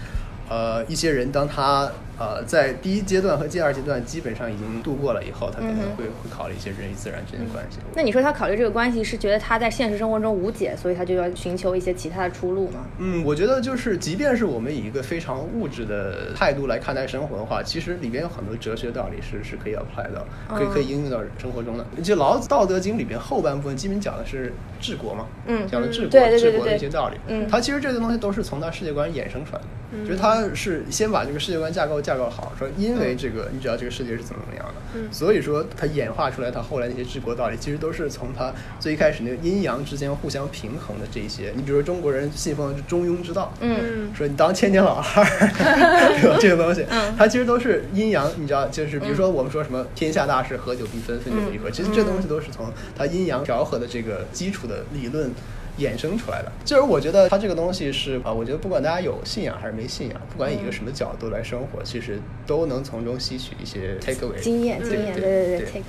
[0.49, 7.79] 呃，一些人当他呃在第一阶段和第二阶段基本上已经度过了以后，他可能嗯会、会考虑一些人与自然之间的关系。
[7.95, 12.87] 那你说他考虑这个关系是觉得他在现实生活中无解，所以他就要寻求一些其他的出路吗？
[12.99, 20.27] 嗯，我觉得就是，即便是我们以一个非常物质的态度来看待生活的话，其实里边有很多哲学道理是是可以 apply 到，
[20.57, 21.85] 可以可以应用到生活中的。
[22.03, 27.17] 就老子《道德经》里边后半部分基本讲的是治国嘛，嗯讲的治国、治国的一些道理。
[27.29, 41.53] 嗯他其实这些东西都是从他世界观衍生出来的，就是他是先把这个世界观架构架构好，说因为这个你知道这个世界是怎么怎么样的，所以说它演化出来它后来那些治国道理，其实都是从它最一开始那个阴阳之间互相平衡的这一些。
[41.55, 45.25] 你比如说中国人信奉的是中庸之道，嗯说你当千年老二，
[46.19, 46.39] 对吧？
[46.41, 55.31] 这个东西，嗯它其实都是阴阳，你知道，就是比如说我们说什么天下大事，合久必分，分久必合，其实这东西都是从它阴阳调和的这个基础的理论。
[55.79, 65.85] 衍生出来的，就是我觉得它这个东西是啊，我觉得不管大家有信仰还是没信仰，不管以一个什么角度来生活，其实都能从中吸取一些 take away 经验经验，对对对对，take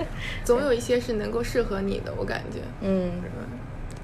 [0.00, 0.04] away，
[0.44, 2.60] 总有一些是能够适合你的，我感觉。
[2.80, 3.12] 嗯，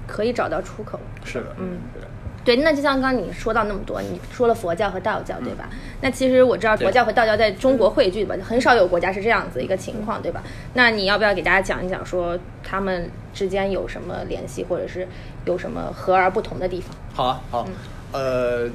[0.07, 0.99] 可以找到出口。
[1.25, 1.79] 是的，嗯。
[1.93, 2.07] 对的。
[2.45, 5.69] 对，那就像刚刚你说到那么多，你说了佛教和道教，对吧？
[6.01, 10.43] 那其实我知道佛教和道教在中国汇聚吧，很少有国家是这样子一个情况，对吧？
[10.73, 15.07] 那你要不要给大家讲一讲，说他们之间有什么联系，或者是
[15.45, 16.89] 有什么和而不同的地方？
[17.13, 17.67] 好啊，好，
[18.11, 18.69] 呃，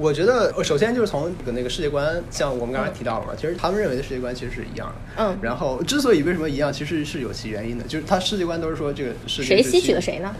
[0.00, 5.22] 我觉得呃首先就是从这个那个世界观，像我们刚才提到了嘛，其实他们认为的世界观其实是一样的。
[5.22, 10.34] 嗯然后之所以为什么一样，其实是有其原因的，就是他世界观都是说这个世界是谁吸取了谁呢？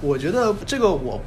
[0.00, 1.20] 我觉得这个我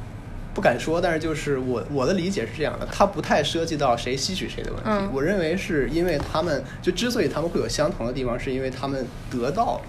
[0.56, 4.88] 不敢说，但是就是我我的理解是这样的，它不太涉及到谁吸取谁的问题。
[4.88, 5.10] 嗯。
[5.12, 9.82] 我认为是因为他们就之所以他们会有相同的地方，是因为他们得到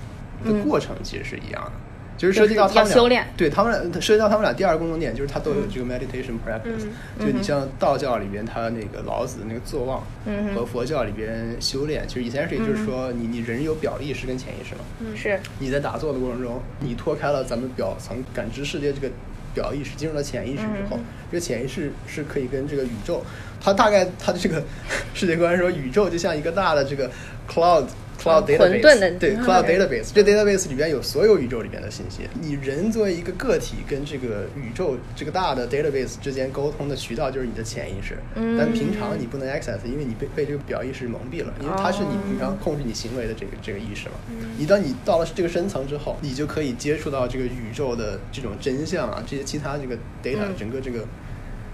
[0.44, 1.72] 的过程其实是一样的。
[2.18, 3.28] 就是涉及到他们俩修炼。
[3.38, 7.26] 对他们俩涉及到他们俩第二个共同点，就是他都有这个 meditation practice、嗯。
[7.26, 14.82] 就你像道教里边，他那个老子那个坐忘，嗯和佛教里边修炼，其实 essentially 就是说你你人有表意识跟潜意识嘛。
[15.16, 15.40] 是。
[15.60, 19.10] 你在打坐的过程中，你脱开了咱们表层感知世界这个
[19.58, 23.24] 表意识，进入了潜意识之后，嗯这个潜意识是可以跟这个宇宙，
[23.60, 24.64] 它大概它的这个
[25.16, 27.10] 世界观说，宇宙就像一个大的这个
[27.50, 27.86] cloud。
[28.18, 32.28] Cloud 嗯 database，混沌的对嗯 Cloud database，这 database 里边有所有宇宙里边的信息。
[32.42, 44.16] 你人作为一个个体跟这个宇宙这个大的 database 之间沟通的渠道就是你的潜意识，嗯但平常你不能 access，因为你被被这个表意识蒙蔽了，因为它是你平常控制你行为的这个这个意识嘛。
[44.58, 51.06] 你当你到了这个深层之后，你就可以接触到这个宇宙的这种真相啊，这些其他这个 data，、嗯整个这个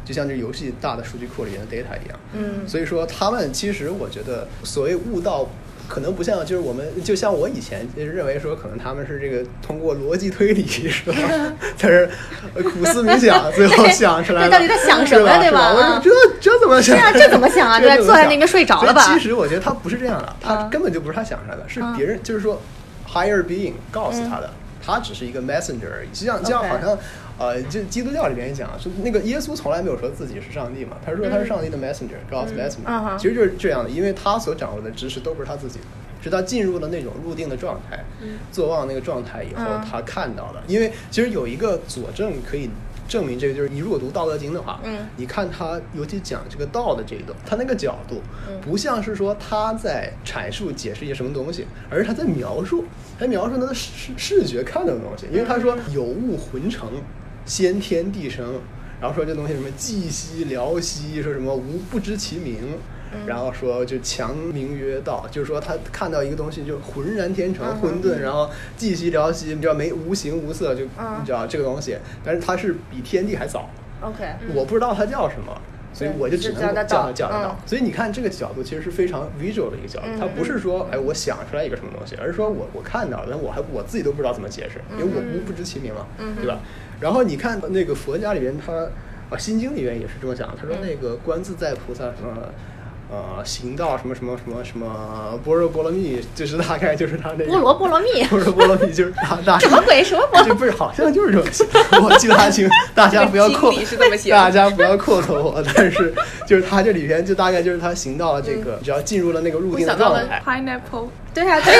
[0.03, 2.19] 就像这游戏大的数据库里面的 data 一样。
[2.33, 5.47] 嗯所以说他们其实我觉得所谓悟道。
[5.93, 11.15] 可能不像，就是我们就像我以前认为说，可能他们是这个通过逻辑推理是吧，
[11.77, 12.09] 在这儿
[12.63, 15.37] 苦思冥想，最后想出来 到底在想什么对吧？
[15.39, 15.73] 对吧？
[15.73, 16.09] 我这
[16.41, 16.95] 这怎么想？
[16.97, 17.77] 对啊这怎么想啊？
[17.81, 19.01] 对坐在那边睡着了吧？
[19.13, 22.59] 其实我觉得他不是这样的，他啊根本就不是他想出来的，是啊别人，就是说
[23.07, 24.49] higher being 告诉他的，
[24.83, 26.09] 他只是一个 messenger 而已。
[26.17, 26.97] 就像就像好像
[27.47, 35.85] 呃，就基督教里面也讲，是那个耶稣从来没有说自己是上帝嘛，他说他是上帝的 messenger，God's 嗯 messenger，哼其实就是这样的，因为他所掌握的知识都不是他自己的。
[36.23, 38.01] 是他进入了那种入定的状态，
[38.49, 40.63] 坐忘那个状态以后，嗯他看到了。
[40.67, 42.69] 因为其实有一个佐证可以
[43.09, 52.85] 证明这个，就是你如果读《道德经》的话，嗯你看他尤其讲这个道的这一段，他那个角度，嗯不像是说他在阐述解释一些什么东西，而是他在描述，
[53.19, 55.27] 他描述他的视视觉看到的东西。
[55.29, 56.89] 因为他说有物混成，
[57.45, 58.61] 先天地生，
[59.01, 62.57] 然后说这东西什么寂兮寥兮，说什么无不知其名。
[63.27, 71.17] 然后说就强名曰道，就是说他看到一个东西就浑然天成、混沌，然后寂兮寥兮，你知道没无形无色，就嗯。
[71.19, 73.69] 你知道这个东西，但是它是比天地还早
[74.01, 74.25] ，，OK，
[74.55, 75.55] 我不知道它叫什么。
[75.93, 77.59] 所以我就只能是叫它叫它道。
[77.67, 86.57] 所以你看这个角度其实是非常 visual 的一个角度，它不是说哎我想出来一个什么东西，而是说我我看到了，但我还我自己都不知道怎么解释，因为我无不知其名嘛，对吧？
[87.03, 88.89] 然后你看那个佛家里边，他啊
[89.37, 92.41] 《心经》里边也是这么讲，他说那个观自在菩萨什么。
[93.11, 101.63] 呃，行道什么什么什么什么般若波罗蜜，就是大概就是他那个菠萝波罗蜜 般若波罗蜜就是他大什么鬼什么菠就不是好像就是这么写，
[102.01, 103.71] 我记不太清，大家不要扣
[104.31, 106.11] 大家不要扣头我，但是
[106.47, 111.79] 就是他这里边就大概就是他行到了这个，只要进入了那个入定的状态，pineapple，对啊对啊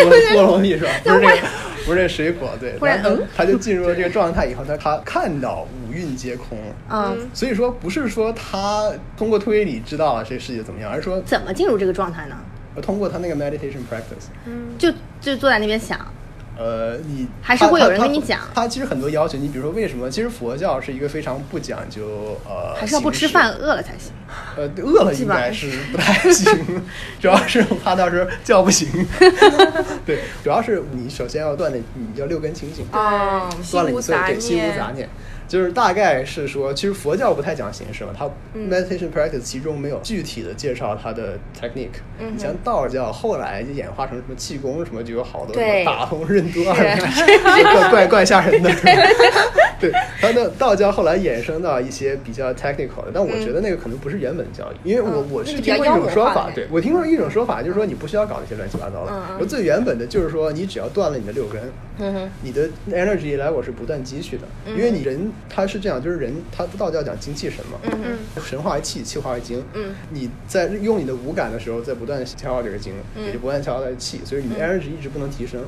[0.00, 0.90] 菠萝菠萝蜜是吧？
[1.04, 1.42] 不是这个，
[1.86, 3.28] 不是这水果，对，忽然然后嗯？
[3.36, 12.36] 他就进入了这个状态以后，他他看到五蕴皆空，嗯，所以说不是说他通过推理知道了这个世界怎么样，而是说怎么进入这个状态呢？
[12.80, 15.98] 通过他那个 meditation practice，嗯就就坐在那边想，
[16.60, 20.10] 呃，你还是会有人跟你讲他其实很多要求，你比如说为什么？
[20.10, 24.12] 其实佛教是一个非常不讲究呃，还是要不吃饭，饿了才行。
[24.54, 26.82] 呃，饿了应该是不太行，
[27.18, 28.86] 主要是我怕到时候叫不醒。
[30.04, 35.08] 对，主要是你首先要锻炼，你要六根清净，哦断了你心无杂所有对心无杂念。
[35.50, 38.70] 就是大概是说，其实佛教不太讲形式嘛，它嗯。
[38.70, 41.98] meditation practice 其中没有具体的介绍它的 technique。
[42.20, 45.84] 你像道教后来就演化成什么气功什么，就有好多什么对。
[45.84, 48.70] 打通任督二 脉，怪怪怪吓人的。
[49.80, 59.46] 对，它的道教后来衍生到一些比较 technical 的，但我觉得那个可能不是原本教义，因为我我是听过一种说法，对我听过一种说法，就是说你不需要搞那些乱七八糟的。
[59.46, 61.60] 最原本的就是说你只要断了你的六根，
[62.00, 69.62] 嗯， 你的 energy level 是不断积蓄的，因为你人他是这样，就是人他道教讲精气神嘛，嗯神化为气，气化为精。
[69.74, 75.62] 嗯，你在用你的五感的时候，在不断地消耗这个精，嗯也就不断消耗它的气，所以你的 energy 一直不能提升。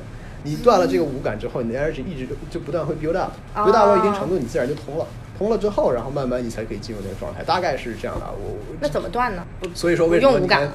[0.45, 5.07] 你断了这个五感之后，你的 energy 一直就就不断会 build up，build up 到一定程度，你自然就通了。
[5.37, 8.25] 通了之后，然后慢慢你才可以进入那个状态，大概是这样的。
[8.25, 9.43] 我那怎么断呢？
[9.73, 10.69] 所以说为什么不用五感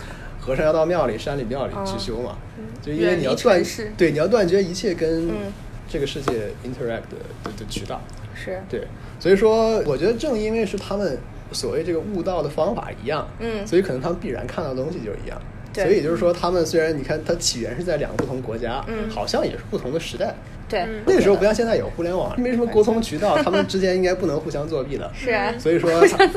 [0.49, 2.39] 和尚要到庙里、山里、庙里去修嘛？
[2.81, 3.63] 就因为你要断，
[3.99, 5.53] 对，你要断绝一切跟嗯
[5.87, 6.33] 这个世界
[6.65, 8.01] interact 的的的渠道。
[8.35, 8.87] 是，对，
[9.21, 11.19] 所以说我觉得正因为是他们
[11.53, 15.39] 所谓这个悟道的方法一样，嗯所以可能他们必然看到的东西就是一样。
[15.79, 15.85] 对。
[15.85, 19.09] 所以就是说，他们虽然你看它起源是在两个不同国家，嗯。
[19.11, 20.35] 好像也是不同的时代。
[20.69, 25.11] 对，那个时候不像现在有互联网，没什么沟通渠道， 他们之间应该不能互相作弊的。
[25.17, 25.51] 是啊。
[25.59, 25.91] 所以说，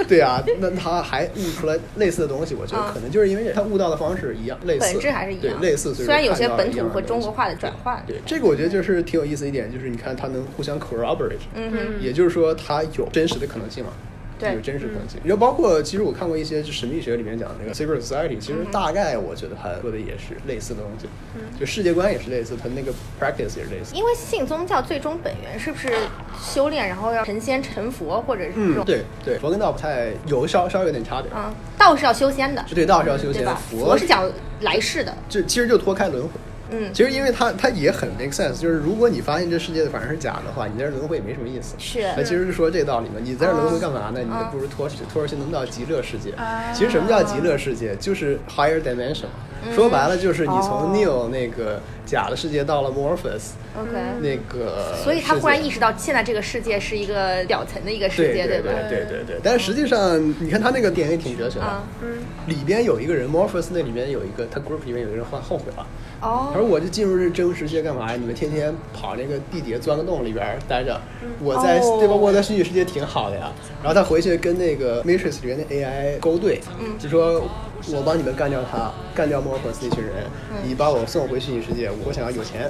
[0.07, 2.93] 对啊，那他还悟出来类似的东西，我觉得嗯。
[2.93, 5.93] 可能就是因为他悟到的方式一样，类似，本质还是一样，对，类似。
[5.93, 13.91] 所以虽然有些本土和中国化的转换，对，这个我觉得就是挺有意思一点，就是你看它能互相 corroborate，嗯哼，也就是说它有真实的可能性嘛。
[14.41, 15.19] 对就是真实可能性。
[15.23, 21.07] 然后包括其实我看过一些就神秘学里面讲的那个 secret society，其实大概我觉得它说的也是类似的东西，
[21.59, 23.95] 就世界观也是类似，它那个 practice 也是类似。
[23.95, 25.89] 因为信宗教最终本源是不是
[26.41, 28.85] 修炼，然后要成仙成佛，或者是这嗯，种？
[28.85, 31.31] 对对，佛跟道不太有稍稍微有点差别。
[31.35, 33.55] 嗯，道是要修仙的，就对道是要修仙，的？
[33.55, 34.29] 佛是讲
[34.61, 35.15] 来世的。
[35.29, 36.31] 就其实就脱开轮回。
[36.71, 41.75] 嗯，其实因为它它也很 make sense，就是如果你发现这世界的反而是假的话，你在这轮回也没什么意思。
[41.77, 44.19] 是那其实是说这道理嘛，你在这轮回干嘛呢？
[44.21, 46.71] 嗯你不如脱脱而去能到极乐世界啊。
[46.73, 47.95] 其实什么叫极乐世界？
[47.97, 49.25] 就是 higher dimension
[49.75, 58.79] 说白了就是你哦从 Neo 那个假的世界到了 Morpheus OK，那个，所以他忽然意识到现在这个世界是一个表层的一个世界，对对吧？
[58.89, 59.39] 对对对。
[59.41, 61.65] 但是实际上，你看他那个电影也挺哲学的
[62.01, 65.85] 嗯，里边有一个人 Morpheus 那里面有一个他 group 里面有一个人后后悔了。
[66.21, 68.15] 哦他说：“我就进入这真实世界干嘛呀？
[68.15, 70.99] 你们天天跑那个地底下钻个洞里边儿待着，
[71.39, 72.13] 我在、哦对吧？
[72.13, 73.51] 我在虚拟世界挺好的呀。
[73.81, 77.41] 然后他回去跟那个 Matrix 里面的 AI 勾兑，嗯就说
[77.89, 82.69] 我帮你们干掉他，干掉 Morpheus 那群人，嗯你把我送回虚拟世界，我想要有钱，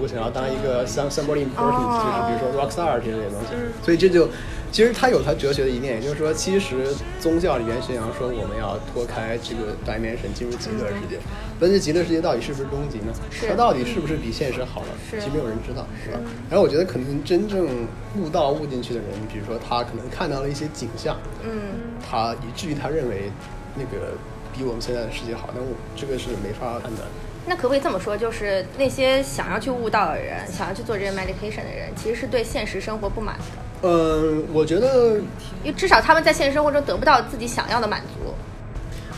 [0.00, 3.54] 我想要当一个 some somebody important，、哦就是比如说 rockstar 这类东西。
[3.82, 4.28] 所以这就
[4.70, 11.18] 其实他有他哲学的一面，也就是说，其实宗教里面宣扬说我们要脱开这个 dimension 进入极乐世界。
[11.60, 13.12] 但是极乐世界到底是不是终极呢？
[13.48, 14.88] 它到底是不是比现实好了？
[15.10, 16.18] 其实没有人知道，是吧？
[16.50, 17.86] 然后我觉得可能真正
[18.16, 23.30] 悟道悟进去的人，比如说他可能看到了一些景象，嗯，他以至于他认为
[23.76, 24.14] 那个
[24.56, 27.08] 比我们现在的世界好，但我这个是没法判断。
[27.46, 35.16] 那可不可以这么说，就是那些想要去悟道的人，想要去做这些 meditation 的人，其实是对现实生活不满的，嗯，我觉得
[35.62, 38.32] 因为至少他们在现实生活中得不到自己想要的满足。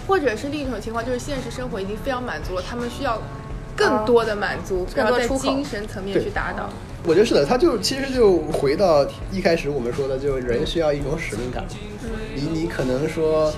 [0.09, 3.20] 或者是另一种情况，就是现实生活已经非常满足了，他们需要
[3.75, 6.70] 更多的满足，然后在更多出口精神层面去达到。
[7.05, 11.64] 我觉得是的，他就其实就回到一开始我们说的，就人需要一种使命感。
[12.35, 13.53] 你你可能说。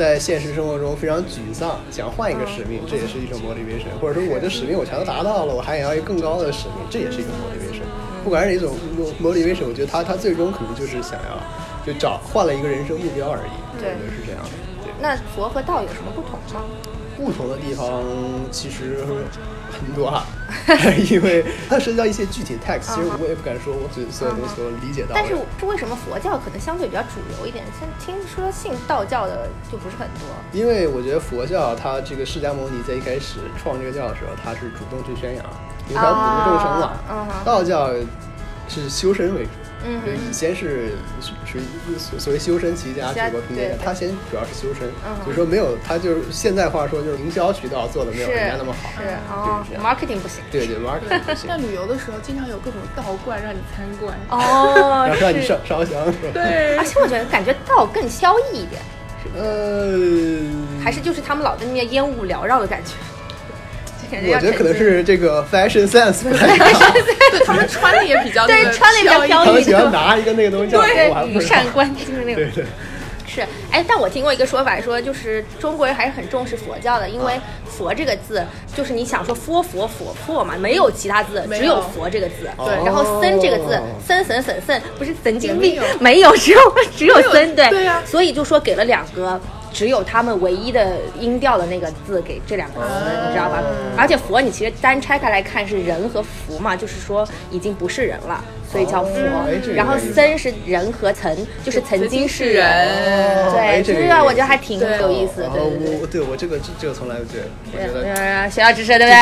[0.00, 3.92] 在现实生活中非常沮丧，想换一个使命，这也是一种 motivation。
[4.00, 7.84] 或者说，我的使命我全都达到了，我还想要一个更高的使命，这也是一种 motivation。
[8.24, 8.74] 不管是哪种
[9.20, 11.36] motivation，我觉得他他最终可能就是想要
[11.84, 13.52] 就找换了一个人生目标而已。
[13.78, 14.50] 对我觉得是这样的。
[14.82, 16.64] 对，那佛和道有什么不同吗？
[17.18, 18.02] 不同的地方
[18.50, 19.04] 其实
[19.70, 20.26] 很多哈，
[21.10, 25.10] 因为它涉及到一些具体的 text，其实我也不敢说我所所有东西都理解到。
[25.14, 27.64] 但是是为什么佛教可能相对比较主流一点？
[27.78, 30.26] 像听说信道教的就不是很多。
[30.52, 35.44] 因为我觉得佛教它这个释迦牟尼在一开始创这个教的时候，他是主动去宣扬，
[35.88, 36.92] 因为他要普度众生嘛。
[37.44, 37.90] 道教
[38.68, 39.50] 是修身为主。
[39.86, 40.90] 嗯就以先是
[41.20, 49.64] 属于所所谓修身齐家治国平天下，他先主要是修身，嗯所以说没有他就是现在话说就是营销渠道做的没有人家那么好，是哦。
[49.82, 50.42] ，marketing 不行。
[50.50, 54.14] 对对，marketing 不行那，旅游的时候，经常有各种道观让你参观。
[54.28, 56.30] 哦 然后让你是烧烧香是吧？
[56.34, 58.82] 对而且我觉得感觉道更萧逸一点，
[59.36, 62.92] 呃，还是就是他们老在那边烟雾缭绕的感觉。
[64.12, 66.92] 我觉得可能是这个 fashion sense 不太好，
[67.30, 71.54] 对 他们 穿的也比较对那个穿的也比较飘逸他们喜欢拿一个那个东西叫对我还不知道。
[71.54, 72.36] 善观就是那种。
[72.36, 72.64] 对对。
[73.32, 78.44] 是，哎，但我听过一个说法，说就是中国人还是很重视佛教的，因为啊“佛”这个字，
[78.74, 82.50] 就是你想说佛佛佛佛嘛，没有其他字，只有“佛”这个字。
[82.58, 86.58] 对然后“僧”这个字哦，僧僧僧僧，不是神经病也没有，没有，只有
[86.96, 87.84] 只有僧，对对。
[87.84, 89.40] 呀所以就说给了两个。
[89.72, 92.88] 只有他们唯一的音调的那个字给这两个词，
[93.28, 93.62] 你知道吧？
[94.00, 99.12] 而且佛你其实单拆开来看是人和佛嘛，就是说已经不是人了，所以叫佛。
[99.74, 103.52] 然后僧是人和曾，就是曾经是人。
[103.52, 105.42] 对，这个这个我觉得还挺有意思。
[105.42, 109.12] 的对对对我对我这个这这个从来对，我觉得对对，学校知识对不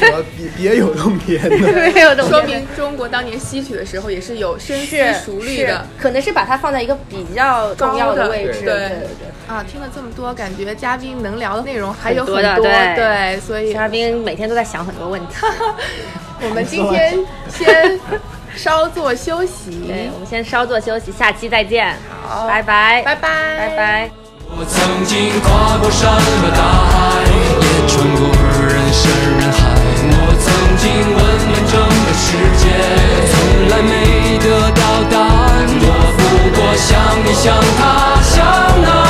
[0.00, 0.24] 对？
[0.36, 1.56] 别别有洞天的。
[1.92, 8.60] 没有懂说明中国当年吸取的时候也是有深思是熟虑的，可能是把它放在一个比较重要的位置。
[8.60, 9.31] 对对对。
[9.52, 15.34] 啊，听了这么多，感觉嘉宾能聊的内容还有很多，对,所以嘉宾每天都在想很多问题。
[16.40, 17.18] 我们今天
[17.50, 18.00] 先
[18.56, 21.94] 稍作休息，对，我们先稍作休息，下期再见，
[22.26, 24.10] 好，拜拜，拜拜，拜拜。
[24.56, 27.20] 我曾经跨过山和大海，
[27.60, 28.24] 也穿过
[28.68, 29.02] 人山
[29.36, 29.60] 人海。
[30.14, 30.48] 我曾
[30.80, 32.24] 经问遍整个世
[32.56, 32.64] 界，
[33.28, 33.92] 从来没
[34.38, 35.68] 得到答案。
[35.84, 35.86] 我
[36.16, 36.20] 不
[36.56, 36.88] 过想
[37.22, 37.44] 你，想
[37.76, 38.32] 他，想
[38.82, 39.01] 那。